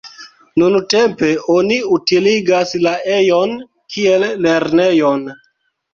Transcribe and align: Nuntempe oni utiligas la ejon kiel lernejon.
Nuntempe 0.61 1.27
oni 1.57 1.77
utiligas 1.97 2.73
la 2.87 2.95
ejon 3.19 3.55
kiel 3.97 4.27
lernejon. 4.47 5.27